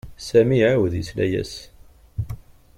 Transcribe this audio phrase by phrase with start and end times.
[0.27, 1.53] Sami iɛawed yesla-as.